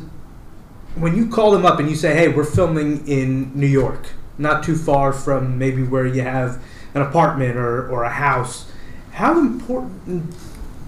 when 0.95 1.15
you 1.15 1.27
call 1.27 1.51
them 1.51 1.65
up 1.65 1.79
and 1.79 1.89
you 1.89 1.95
say, 1.95 2.15
"Hey, 2.15 2.27
we're 2.27 2.43
filming 2.43 3.07
in 3.07 3.51
New 3.53 3.67
York, 3.67 4.09
not 4.38 4.63
too 4.63 4.75
far 4.75 5.13
from 5.13 5.57
maybe 5.57 5.83
where 5.83 6.05
you 6.05 6.21
have 6.21 6.63
an 6.93 7.01
apartment 7.01 7.57
or, 7.57 7.89
or 7.89 8.03
a 8.03 8.09
house," 8.09 8.71
how 9.11 9.39
important 9.39 10.33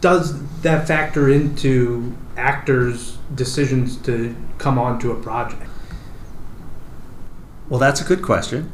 does 0.02 0.42
that 0.62 0.88
factor 0.88 1.30
into 1.30 2.16
actors' 2.38 3.18
decisions 3.36 3.98
to 3.98 4.36
come 4.58 4.80
onto 4.80 5.12
a 5.12 5.16
project? 5.16 5.62
Well, 7.70 7.80
that's 7.80 8.02
a 8.02 8.04
good 8.04 8.22
question. 8.22 8.72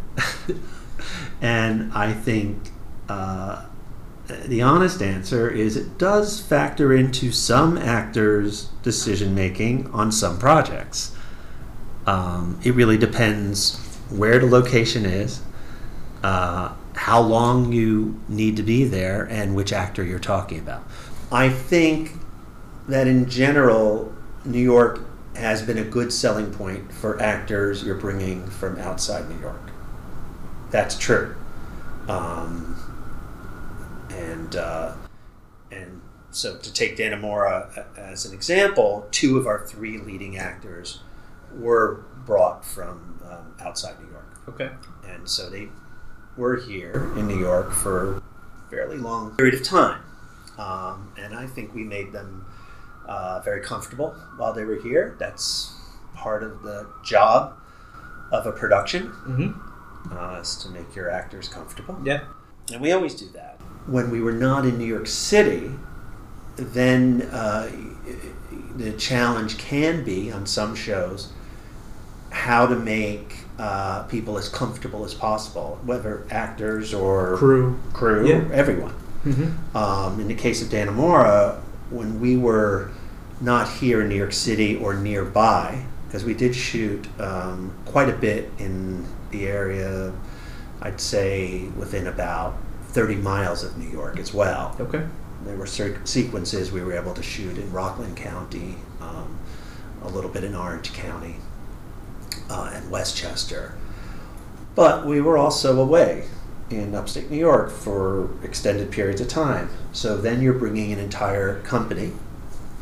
and 1.42 1.94
I 1.94 2.14
think 2.14 2.72
uh, 3.10 3.66
the 4.28 4.62
honest 4.62 5.02
answer 5.02 5.50
is 5.50 5.78
it 5.78 5.98
does 5.98 6.42
factor 6.42 6.94
into 6.94 7.32
some 7.32 7.78
actors' 7.78 8.66
decision 8.84 9.34
making 9.34 9.90
on 9.92 10.12
some 10.12 10.38
projects. 10.38 11.16
Um, 12.06 12.60
it 12.64 12.74
really 12.74 12.98
depends 12.98 13.78
where 14.10 14.40
the 14.40 14.48
location 14.48 15.06
is, 15.06 15.42
uh, 16.24 16.74
how 16.96 17.22
long 17.22 17.72
you 17.72 18.20
need 18.28 18.58
to 18.58 18.64
be 18.64 18.84
there, 18.84 19.26
and 19.26 19.56
which 19.56 19.72
actor 19.72 20.04
you're 20.04 20.20
talking 20.20 20.60
about. 20.60 20.84
I 21.32 21.50
think 21.50 22.12
that 22.88 23.08
in 23.08 23.30
general, 23.30 24.14
New 24.46 24.60
York 24.62 25.02
has 25.36 25.62
been 25.62 25.78
a 25.78 25.84
good 25.84 26.12
selling 26.12 26.52
point 26.52 26.92
for 26.92 27.22
actors 27.22 27.84
you're 27.84 27.96
bringing 27.96 28.48
from 28.48 28.78
outside 28.80 29.30
New 29.30 29.40
York. 29.40 29.72
That's 30.72 30.98
true. 30.98 31.36
Um, 32.08 32.87
and 34.18 34.56
uh, 34.56 34.94
and 35.72 36.02
so 36.32 36.58
to 36.58 36.74
take 36.74 36.98
Dannemora 36.98 37.86
as 37.98 38.26
an 38.26 38.34
example, 38.34 39.08
two 39.12 39.38
of 39.38 39.48
our 39.48 39.66
three 39.66 39.98
leading 39.98 40.38
actors 40.38 41.00
were 41.56 42.06
brought 42.26 42.66
from 42.66 43.22
um, 43.30 43.56
outside 43.66 43.96
New 44.02 44.10
York, 44.12 44.28
Okay. 44.50 44.70
and 45.08 45.28
so 45.30 45.50
they 45.50 45.70
were 46.36 46.58
here 46.58 47.12
in 47.16 47.28
New 47.28 47.40
York 47.40 47.72
for 47.72 48.18
a 48.18 48.22
fairly 48.70 48.98
long 48.98 49.36
period 49.38 49.56
of 49.56 49.64
time. 49.64 50.02
Um, 50.58 51.14
and 51.18 51.34
I 51.36 51.48
think 51.48 51.74
we 51.74 51.84
made 51.84 52.12
them 52.12 52.46
uh, 53.08 53.40
very 53.44 53.62
comfortable 53.62 54.12
while 54.38 54.54
they 54.54 54.66
were 54.66 54.76
here. 54.82 55.16
That's 55.20 55.74
part 56.16 56.44
of 56.44 56.64
the 56.64 56.88
job 57.06 57.58
of 58.32 58.46
a 58.46 58.52
production, 58.52 59.08
Mm-hmm. 59.28 60.18
uh, 60.18 60.40
is 60.42 60.56
to 60.58 60.70
make 60.70 60.96
your 60.96 61.10
actors 61.10 61.48
comfortable. 61.48 61.98
Yeah. 62.04 62.22
And 62.72 62.82
we 62.82 62.92
always 62.92 63.16
do 63.16 63.28
that. 63.30 63.57
When 63.88 64.12
we 64.12 64.22
were 64.22 64.34
not 64.34 64.66
in 64.66 64.78
New 64.78 64.86
York 64.86 65.08
City, 65.08 65.72
then 66.58 67.24
uh, 67.32 67.70
the 68.76 68.92
challenge 68.94 69.58
can 69.58 70.04
be 70.04 70.32
on 70.32 70.46
some 70.46 70.76
shows 70.76 71.32
how 72.32 72.68
to 72.68 72.76
make 72.76 73.38
uh, 73.58 74.04
people 74.04 74.38
as 74.38 74.50
comfortable 74.50 75.06
as 75.06 75.14
possible, 75.14 75.80
whether 75.86 76.26
actors 76.30 76.94
or 76.94 77.38
Crew. 77.38 77.80
crew, 77.94 78.28
Yeah. 78.28 78.44
everyone. 78.54 78.94
Mm-hmm. 79.26 79.76
Um, 79.78 80.20
in 80.20 80.28
the 80.28 80.36
case 80.36 80.62
of 80.62 80.68
Dannemora, 80.68 81.60
when 81.90 82.20
we 82.20 82.38
were 82.38 82.92
not 83.42 83.68
here 83.70 84.02
in 84.02 84.10
New 84.10 84.16
York 84.16 84.34
City 84.34 84.76
or 84.76 84.94
nearby, 84.96 85.86
because 86.08 86.24
we 86.24 86.34
did 86.34 86.56
shoot 86.56 87.08
um, 87.20 87.74
quite 87.86 88.10
a 88.10 88.14
bit 88.14 88.52
in 88.60 89.06
the 89.32 89.48
area, 89.48 90.14
I'd 90.82 91.00
say 91.02 91.66
within 91.78 92.08
about 92.08 92.56
30 92.90 93.16
miles 93.16 93.64
of 93.64 93.78
New 93.78 93.90
York 93.90 94.20
as 94.20 94.34
well. 94.34 94.76
Okay. 94.80 95.06
There 95.44 95.56
were 95.56 95.68
certain 95.68 96.06
sequences 96.06 96.72
we 96.72 96.82
were 96.82 96.94
able 96.94 97.14
to 97.14 97.24
shoot 97.24 97.58
in 97.58 97.72
Rockland 97.72 98.18
County, 98.18 98.76
um, 99.00 99.38
a 100.02 100.10
little 100.10 100.30
bit 100.30 100.44
in 100.44 100.56
Orange 100.56 100.94
County, 100.94 101.36
uh, 102.50 102.72
and 102.74 102.90
Westchester. 102.90 103.76
But 104.76 105.06
we 105.06 105.22
were 105.22 105.38
also 105.38 105.80
away 105.80 106.26
in 106.70 106.96
upstate 106.96 107.32
New 107.32 107.38
York 107.38 107.72
for 107.72 108.30
extended 108.44 108.92
periods 108.92 109.22
of 109.22 109.28
time. 109.28 109.70
So 109.92 110.18
then 110.18 110.42
you're 110.42 110.54
bringing 110.54 110.92
an 110.92 111.00
entire 111.00 111.62
company 111.62 112.12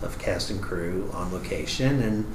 of 0.02 0.18
cast 0.18 0.50
and 0.50 0.62
crew 0.62 1.10
on 1.14 1.32
location. 1.32 2.02
And 2.02 2.34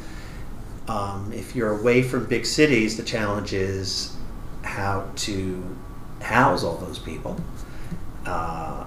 um, 0.88 1.32
if 1.32 1.56
you're 1.56 1.78
away 1.78 2.02
from 2.02 2.26
big 2.26 2.46
cities, 2.46 2.96
the 2.96 3.02
challenge 3.02 3.52
is 3.52 4.16
how 4.62 5.08
to 5.16 5.76
house 6.20 6.62
all 6.62 6.76
those 6.76 6.98
people 6.98 7.40
uh, 8.26 8.84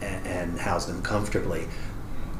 and, 0.00 0.26
and 0.26 0.58
house 0.58 0.86
them 0.86 1.02
comfortably. 1.02 1.66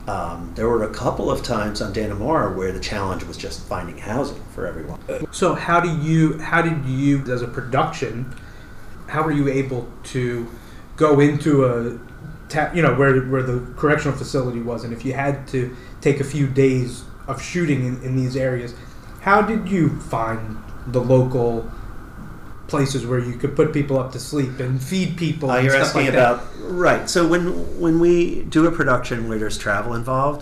Um, 0.09 0.53
there 0.57 0.69
were 0.69 0.83
a 0.83 0.93
couple 0.93 1.31
of 1.31 1.45
times 1.45 1.81
on 1.81 1.95
Dannemora 1.95 2.57
where 2.57 2.73
the 2.73 2.81
challenge 2.81 3.23
was 3.23 3.37
just 3.37 3.63
finding 3.67 3.99
housing 3.99 4.43
for 4.53 4.67
everyone. 4.67 4.99
So 5.31 5.55
how 5.55 5.79
do 5.79 5.97
you 6.01 6.39
how 6.39 6.61
did 6.61 6.85
you 6.87 7.21
as 7.33 7.41
a 7.41 7.47
production 7.47 8.35
how 9.13 9.23
were 9.23 9.31
you 9.31 9.47
able 9.49 9.87
to 10.03 10.49
go 10.97 11.21
into 11.21 11.67
a 11.67 11.83
you 12.75 12.83
know 12.83 12.95
where 12.95 13.21
where 13.27 13.43
the 13.43 13.61
correctional 13.77 14.17
facility 14.17 14.61
was 14.61 14.85
and 14.85 14.93
if 14.93 15.05
you 15.05 15.13
had 15.13 15.47
to 15.49 15.75
take 16.01 16.19
a 16.21 16.25
few 16.25 16.47
days 16.47 17.05
of 17.29 17.41
shooting 17.41 17.85
in, 17.85 18.03
in 18.03 18.17
these 18.17 18.37
areas 18.37 18.75
how 19.21 19.41
did 19.41 19.69
you 19.69 20.01
find 20.01 20.57
the 20.87 21.01
local 21.01 21.71
places 22.73 23.01
where 23.07 23.23
you 23.29 23.35
could 23.43 23.55
put 23.55 23.73
people 23.73 23.97
up 24.03 24.11
to 24.17 24.19
sleep 24.19 24.59
and 24.65 24.83
feed 24.83 25.11
people 25.17 25.47
Uh, 25.51 25.57
and 25.57 25.67
you're 25.67 25.77
asking 25.77 26.07
like 26.07 26.15
about 26.15 26.37
right. 26.87 27.05
So 27.15 27.21
when 27.33 27.43
when 27.85 28.01
we 28.01 28.15
do 28.57 28.67
a 28.67 28.73
production 28.81 29.29
where 29.29 29.39
there's 29.43 29.59
travel 29.67 29.93
involved, 30.03 30.41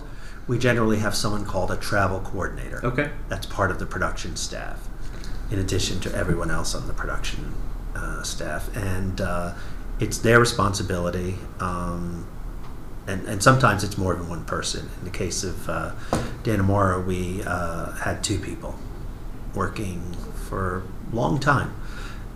we 0.50 0.56
generally 0.68 0.98
have 1.06 1.14
someone 1.22 1.44
called 1.44 1.70
a 1.70 1.76
travel 1.90 2.20
coordinator. 2.30 2.78
okay 2.90 3.08
That's 3.28 3.46
part 3.58 3.70
of 3.72 3.78
the 3.82 3.86
production 3.94 4.32
staff, 4.36 4.78
in 5.52 5.58
addition 5.58 5.96
to 6.04 6.08
everyone 6.22 6.50
else 6.58 6.70
on 6.78 6.86
the 6.86 6.94
production 7.02 7.40
uh, 8.00 8.22
staff, 8.22 8.62
and 8.76 9.20
uh, 9.20 9.52
it's 10.04 10.18
their 10.26 10.38
responsibility. 10.38 11.30
Um, 11.68 12.26
and, 13.10 13.20
and 13.26 13.42
sometimes 13.42 13.82
it's 13.86 13.98
more 13.98 14.14
than 14.18 14.28
one 14.28 14.44
person. 14.44 14.82
In 14.98 15.04
the 15.10 15.16
case 15.24 15.42
of 15.50 15.56
uh, 15.68 15.90
Dannemora, 16.44 16.98
we 17.12 17.42
uh, 17.44 17.92
had 18.06 18.22
two 18.22 18.38
people 18.38 18.72
working 19.62 19.98
for 20.48 20.82
a 21.12 21.16
long 21.20 21.40
time, 21.40 21.70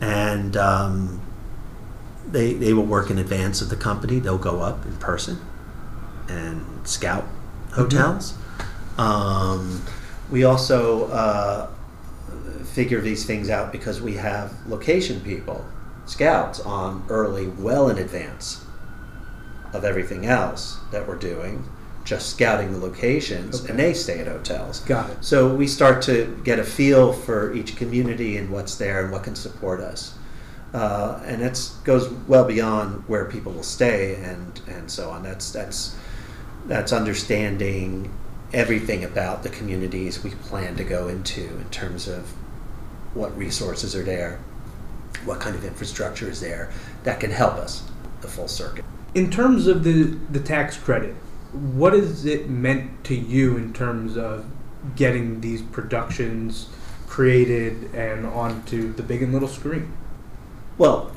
and 0.00 0.56
um, 0.56 1.20
they 2.26 2.54
they 2.54 2.72
will 2.72 2.86
work 2.86 3.10
in 3.10 3.18
advance 3.18 3.60
of 3.60 3.68
the 3.68 3.76
company. 3.76 4.18
They'll 4.18 4.38
go 4.38 4.60
up 4.60 4.84
in 4.86 4.96
person 4.96 5.38
and 6.28 6.86
scout 6.86 7.24
hotels. 7.72 8.34
Um, 8.98 9.82
we 10.30 10.44
also 10.44 11.08
uh, 11.08 11.70
figure 12.64 13.00
these 13.00 13.24
things 13.24 13.50
out 13.50 13.72
because 13.72 14.00
we 14.00 14.14
have 14.14 14.54
location 14.66 15.20
people, 15.20 15.64
scouts 16.06 16.60
on 16.60 17.04
early, 17.08 17.48
well 17.48 17.88
in 17.88 17.98
advance 17.98 18.64
of 19.72 19.84
everything 19.84 20.26
else 20.26 20.78
that 20.92 21.06
we're 21.06 21.16
doing, 21.16 21.68
just 22.04 22.28
scouting 22.30 22.72
the 22.72 22.78
locations, 22.78 23.60
Okay. 23.62 23.70
and 23.70 23.78
they 23.78 23.94
stay 23.94 24.18
at 24.20 24.26
hotels. 24.26 24.80
got 24.80 25.08
it 25.10 25.16
So 25.22 25.54
we 25.54 25.66
start 25.66 26.02
to 26.02 26.38
get 26.44 26.58
a 26.58 26.64
feel 26.64 27.12
for 27.12 27.52
each 27.54 27.76
community 27.76 28.36
and 28.36 28.50
what's 28.50 28.76
there 28.76 29.02
and 29.02 29.10
what 29.10 29.24
can 29.24 29.34
support 29.34 29.80
us. 29.80 30.14
Uh, 30.74 31.20
and 31.24 31.40
it 31.40 31.70
goes 31.84 32.08
well 32.28 32.44
beyond 32.44 33.04
where 33.06 33.24
people 33.24 33.52
will 33.52 33.62
stay 33.62 34.16
and, 34.16 34.60
and 34.66 34.90
so 34.90 35.08
on. 35.10 35.22
That's 35.22 35.50
that's 35.52 35.96
that's 36.66 36.92
understanding 36.92 38.10
everything 38.52 39.04
about 39.04 39.42
the 39.42 39.48
communities 39.50 40.22
we 40.24 40.30
plan 40.30 40.76
to 40.76 40.84
go 40.84 41.08
into 41.08 41.42
in 41.42 41.68
terms 41.70 42.06
of 42.08 42.32
what 43.14 43.36
resources 43.36 43.94
are 43.94 44.02
there, 44.02 44.40
what 45.24 45.40
kind 45.40 45.54
of 45.54 45.64
infrastructure 45.64 46.28
is 46.28 46.40
there 46.40 46.70
that 47.04 47.20
can 47.20 47.30
help 47.30 47.54
us 47.54 47.82
the 48.20 48.28
full 48.28 48.48
circuit. 48.48 48.84
In 49.14 49.30
terms 49.30 49.66
of 49.68 49.84
the 49.84 50.16
the 50.30 50.40
tax 50.40 50.76
credit, 50.76 51.14
what 51.54 51.92
has 51.92 52.24
it 52.24 52.48
meant 52.48 53.04
to 53.04 53.14
you 53.14 53.56
in 53.56 53.72
terms 53.72 54.16
of 54.16 54.44
getting 54.96 55.40
these 55.40 55.62
productions 55.62 56.68
created 57.06 57.94
and 57.94 58.26
onto 58.26 58.92
the 58.92 59.02
big 59.02 59.22
and 59.22 59.32
little 59.32 59.48
screen? 59.48 59.92
Well, 60.78 61.12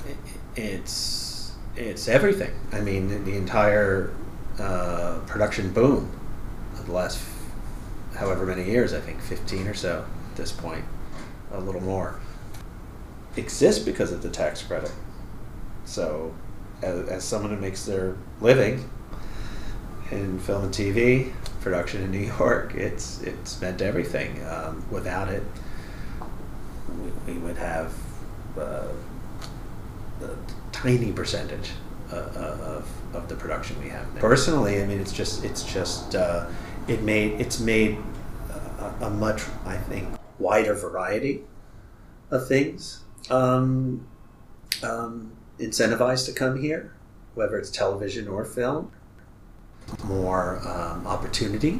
it's 0.56 1.54
it's 1.76 2.08
everything. 2.08 2.52
I 2.72 2.82
mean, 2.82 3.26
the 3.26 3.36
entire 3.36 4.14
uh, 4.60 5.20
production 5.26 5.72
boom 5.74 6.12
of 6.74 6.86
the 6.86 6.92
last 6.92 7.24
however 8.16 8.46
many 8.46 8.66
years, 8.66 8.94
I 8.94 9.00
think 9.00 9.22
15 9.22 9.68
or 9.68 9.74
so 9.74 10.06
at 10.32 10.36
this 10.36 10.52
point, 10.52 10.86
a 11.52 11.60
little 11.60 11.82
more, 11.82 12.20
exists 13.36 13.84
because 13.84 14.12
of 14.12 14.24
the 14.24 14.30
tax 14.30 14.64
credit. 14.64 14.92
So, 15.86 16.34
as, 16.82 17.08
as 17.10 17.24
someone 17.24 17.54
who 17.54 17.62
makes 17.62 17.86
their 17.86 18.18
living 18.42 18.90
in 20.12 20.40
film 20.40 20.66
and 20.66 20.74
TV 20.74 21.32
production 21.62 22.04
in 22.04 22.12
New 22.12 22.32
York, 22.40 22.76
it's 22.76 23.22
it's 23.22 23.60
meant 23.62 23.82
everything. 23.82 24.44
Um, 24.46 24.86
without 24.90 25.30
it, 25.30 25.44
we, 27.26 27.34
we 27.34 27.40
would 27.40 27.58
have 27.58 27.94
uh, 28.58 28.88
a 30.22 30.30
tiny 30.72 31.12
percentage 31.12 31.72
uh, 32.12 32.16
uh, 32.16 32.58
of, 32.62 33.16
of 33.16 33.28
the 33.28 33.36
production 33.36 33.82
we 33.82 33.90
have. 33.90 34.14
now. 34.14 34.22
Personally, 34.22 34.82
I 34.82 34.86
mean, 34.86 35.00
it's 35.00 35.14
just 35.14 35.44
it's 35.44 35.64
just 35.64 36.16
uh, 36.16 36.48
it 36.88 37.02
made 37.02 37.40
it's 37.40 37.60
made 37.60 37.98
a, 38.80 39.06
a 39.06 39.10
much 39.10 39.42
I 39.66 39.78
think 39.78 40.08
wider 40.40 40.74
variety 40.74 41.44
of 42.30 42.48
things 42.48 43.04
um, 43.30 44.08
um, 44.84 45.32
incentivized 45.60 46.26
to 46.28 46.34
come 46.34 46.62
here, 46.62 46.94
whether 47.36 47.58
it's 47.58 47.70
television 47.70 48.28
or 48.28 48.46
film. 48.46 48.92
More 50.04 50.60
um, 50.68 51.08
opportunity 51.08 51.80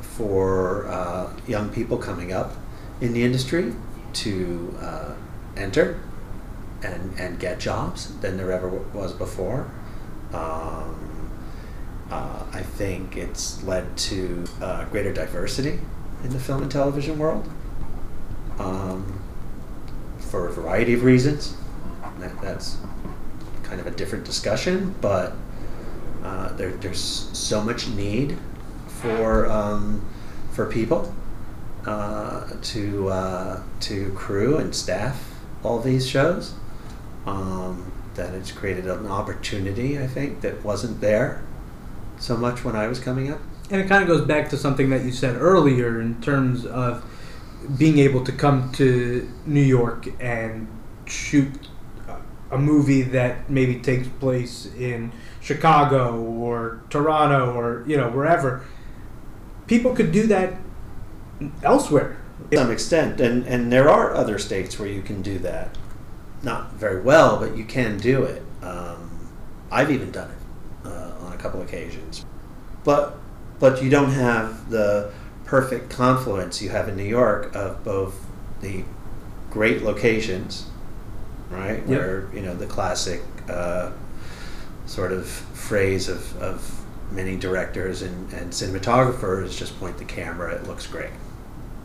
for 0.00 0.86
uh, 0.86 1.32
young 1.46 1.70
people 1.70 1.98
coming 1.98 2.32
up 2.32 2.52
in 3.00 3.12
the 3.12 3.22
industry 3.22 3.74
to 4.12 4.76
uh, 4.80 5.14
enter 5.56 6.00
and, 6.82 7.18
and 7.18 7.38
get 7.38 7.58
jobs 7.58 8.18
than 8.20 8.36
there 8.36 8.52
ever 8.52 8.68
was 8.68 9.12
before. 9.12 9.70
Um, 10.32 11.30
uh, 12.10 12.44
I 12.52 12.62
think 12.62 13.16
it's 13.16 13.62
led 13.64 13.96
to 13.98 14.44
uh, 14.60 14.84
greater 14.86 15.12
diversity 15.12 15.80
in 16.24 16.30
the 16.30 16.40
film 16.40 16.62
and 16.62 16.70
television 16.70 17.18
world 17.18 17.48
um, 18.58 19.20
for 20.18 20.48
a 20.48 20.52
variety 20.52 20.94
of 20.94 21.04
reasons. 21.04 21.54
That, 22.18 22.40
that's 22.40 22.78
kind 23.62 23.80
of 23.80 23.86
a 23.86 23.90
different 23.90 24.24
discussion, 24.24 24.94
but 25.00 25.34
uh, 26.22 26.52
there, 26.54 26.70
there's 26.70 27.00
so 27.00 27.62
much 27.62 27.88
need 27.88 28.36
for 28.86 29.46
um, 29.46 30.04
for 30.52 30.66
people 30.66 31.14
uh, 31.86 32.48
to 32.62 33.08
uh, 33.08 33.62
to 33.80 34.12
crew 34.12 34.56
and 34.58 34.74
staff 34.74 35.40
all 35.62 35.80
these 35.80 36.06
shows. 36.06 36.54
Um, 37.26 37.92
that 38.18 38.34
it's 38.34 38.50
created 38.50 38.86
an 38.86 39.06
opportunity, 39.06 39.98
I 39.98 40.06
think, 40.06 40.40
that 40.42 40.64
wasn't 40.64 41.00
there 41.00 41.40
so 42.18 42.36
much 42.36 42.64
when 42.64 42.74
I 42.74 42.88
was 42.88 42.98
coming 42.98 43.30
up. 43.30 43.38
And 43.70 43.80
it 43.80 43.88
kind 43.88 44.02
of 44.02 44.08
goes 44.08 44.26
back 44.26 44.50
to 44.50 44.56
something 44.56 44.90
that 44.90 45.04
you 45.04 45.12
said 45.12 45.36
earlier 45.36 46.00
in 46.00 46.20
terms 46.20 46.66
of 46.66 47.04
being 47.78 47.98
able 47.98 48.24
to 48.24 48.32
come 48.32 48.72
to 48.72 49.28
New 49.46 49.62
York 49.62 50.08
and 50.20 50.66
shoot 51.06 51.67
a- 52.50 52.58
movie 52.58 53.02
that 53.02 53.50
maybe 53.50 53.76
takes 53.76 54.08
place 54.08 54.66
in 54.78 55.12
Chicago 55.40 56.20
or 56.20 56.82
Toronto 56.90 57.54
or 57.54 57.84
you 57.86 57.96
know 57.96 58.10
wherever. 58.10 58.62
People 59.66 59.94
could 59.94 60.12
do 60.12 60.26
that 60.26 60.54
elsewhere. 61.62 62.16
to 62.50 62.56
some 62.56 62.70
extent, 62.70 63.20
and 63.20 63.46
and 63.46 63.72
there 63.72 63.88
are 63.88 64.14
other 64.14 64.38
states 64.38 64.78
where 64.78 64.88
you 64.88 65.02
can 65.02 65.22
do 65.22 65.38
that, 65.40 65.76
not 66.42 66.72
very 66.74 67.00
well, 67.00 67.38
but 67.38 67.56
you 67.56 67.64
can 67.64 67.98
do 67.98 68.24
it. 68.24 68.42
Um, 68.62 69.30
I've 69.70 69.90
even 69.90 70.10
done 70.10 70.30
it 70.30 70.88
uh, 70.88 71.26
on 71.26 71.32
a 71.32 71.36
couple 71.36 71.60
occasions, 71.60 72.24
but 72.84 73.18
but 73.58 73.82
you 73.82 73.90
don't 73.90 74.12
have 74.12 74.70
the 74.70 75.12
perfect 75.44 75.90
confluence 75.90 76.62
you 76.62 76.68
have 76.70 76.88
in 76.88 76.96
New 76.96 77.02
York 77.04 77.54
of 77.54 77.82
both 77.84 78.26
the 78.60 78.84
great 79.50 79.82
locations, 79.82 80.66
right, 81.50 81.78
Yep. 81.86 81.88
where 81.88 82.28
you 82.34 82.42
know 82.42 82.54
the 82.54 82.66
classic 82.66 83.22
uh, 83.48 83.90
sort 84.86 85.12
of 85.12 85.26
phrase 85.28 86.08
of, 86.08 86.40
of 86.42 86.84
many 87.10 87.36
directors 87.36 88.02
and, 88.02 88.32
and 88.32 88.52
cinematographers 88.52 89.56
just 89.56 89.78
point 89.80 89.98
the 89.98 90.04
camera, 90.04 90.54
it 90.54 90.66
looks 90.66 90.86
great 90.86 91.10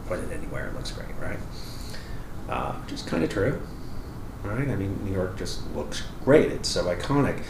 put 0.07 0.19
it 0.19 0.31
anywhere, 0.31 0.67
it 0.67 0.73
looks 0.73 0.91
great, 0.91 1.15
right? 1.19 1.39
Uh, 2.49 2.73
which 2.73 2.91
is 2.93 3.01
kind 3.01 3.23
of 3.23 3.29
true, 3.29 3.61
right? 4.43 4.67
I 4.67 4.75
mean, 4.75 4.99
New 5.05 5.13
York 5.13 5.37
just 5.37 5.65
looks 5.73 6.03
great; 6.23 6.51
it's 6.51 6.69
so 6.69 6.83
iconic. 6.85 7.41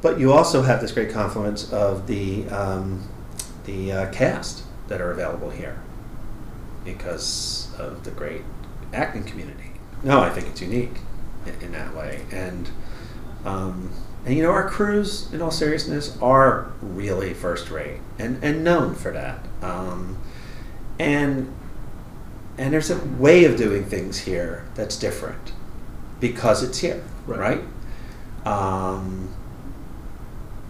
But 0.00 0.18
you 0.18 0.32
also 0.32 0.62
have 0.62 0.80
this 0.80 0.92
great 0.92 1.10
confluence 1.10 1.70
of 1.72 2.06
the 2.06 2.48
um, 2.48 3.06
the 3.66 3.92
uh, 3.92 4.10
cast 4.10 4.62
that 4.88 5.00
are 5.00 5.10
available 5.10 5.50
here 5.50 5.78
because 6.84 7.68
of 7.78 8.04
the 8.04 8.10
great 8.10 8.42
acting 8.94 9.24
community. 9.24 9.72
No, 10.02 10.20
I 10.20 10.30
think 10.30 10.46
it's 10.46 10.62
unique 10.62 10.98
in, 11.48 11.60
in 11.66 11.72
that 11.72 11.94
way, 11.94 12.24
and 12.30 12.68
um, 13.44 13.90
and 14.24 14.36
you 14.36 14.42
know 14.42 14.50
our 14.50 14.68
crews, 14.68 15.32
in 15.32 15.40
all 15.42 15.50
seriousness, 15.50 16.16
are 16.20 16.72
really 16.82 17.34
first 17.34 17.70
rate 17.70 18.00
and 18.18 18.42
and 18.42 18.62
known 18.64 18.94
for 18.94 19.12
that. 19.12 19.40
Um, 19.62 20.18
and 20.98 21.52
and 22.56 22.72
there's 22.72 22.90
a 22.90 22.98
way 23.18 23.44
of 23.44 23.56
doing 23.56 23.84
things 23.84 24.18
here 24.18 24.64
that's 24.74 24.96
different 24.96 25.52
because 26.20 26.62
it's 26.64 26.78
here, 26.78 27.02
Right. 27.26 27.60
right? 28.44 28.46
Um, 28.46 29.28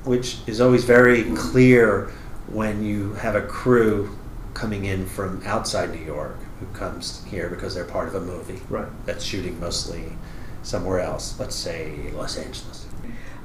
which 0.04 0.38
is 0.46 0.60
always 0.60 0.84
very 0.84 1.24
clear 1.34 2.10
when 2.48 2.82
you 2.82 3.14
have 3.14 3.34
a 3.34 3.42
crew 3.42 4.16
coming 4.54 4.84
in 4.84 5.06
from 5.06 5.42
outside 5.46 5.94
New 5.94 6.04
York 6.04 6.36
who 6.60 6.66
comes 6.78 7.24
here 7.24 7.48
because 7.48 7.74
they're 7.74 7.84
part 7.84 8.08
of 8.08 8.14
a 8.14 8.20
movie 8.20 8.60
Right. 8.68 8.88
that's 9.06 9.24
shooting 9.24 9.58
mostly 9.60 10.12
somewhere 10.68 11.00
else, 11.00 11.38
let's 11.40 11.56
say 11.56 12.10
Los 12.12 12.36
Angeles. 12.36 12.86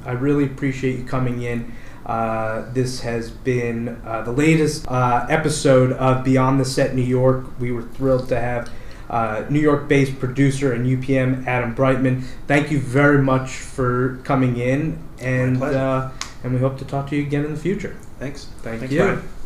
I 0.05 0.11
really 0.11 0.45
appreciate 0.45 0.99
you 0.99 1.05
coming 1.05 1.41
in. 1.41 1.73
Uh, 2.05 2.69
this 2.73 2.99
has 3.01 3.31
been 3.31 4.01
uh, 4.05 4.21
the 4.23 4.31
latest 4.31 4.85
uh, 4.89 5.25
episode 5.29 5.93
of 5.93 6.23
Beyond 6.25 6.59
the 6.59 6.65
Set 6.65 6.93
New 6.93 7.01
York. 7.01 7.45
We 7.59 7.71
were 7.71 7.83
thrilled 7.83 8.27
to 8.29 8.39
have 8.39 8.69
uh, 9.09 9.45
New 9.49 9.59
York 9.61 9.87
based 9.87 10.19
producer 10.19 10.73
and 10.73 10.85
UPM 10.85 11.47
Adam 11.47 11.73
Brightman. 11.73 12.23
Thank 12.47 12.71
you 12.71 12.79
very 12.79 13.21
much 13.21 13.51
for 13.51 14.17
coming 14.23 14.57
in, 14.57 15.01
and 15.19 15.63
uh, 15.63 16.09
and 16.43 16.53
we 16.53 16.59
hope 16.59 16.77
to 16.79 16.85
talk 16.85 17.09
to 17.09 17.15
you 17.15 17.21
again 17.21 17.45
in 17.45 17.53
the 17.53 17.59
future. 17.59 17.95
Thanks. 18.19 18.45
Thank 18.61 18.79
Thanks, 18.79 18.93
you. 18.93 18.99
Brian. 19.01 19.32